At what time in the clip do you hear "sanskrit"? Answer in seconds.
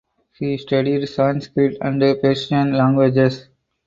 1.07-1.77